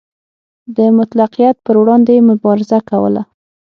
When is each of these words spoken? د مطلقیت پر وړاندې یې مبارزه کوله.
د 0.75 0.77
مطلقیت 0.97 1.55
پر 1.65 1.75
وړاندې 1.81 2.11
یې 2.17 2.25
مبارزه 2.29 2.79
کوله. 2.89 3.21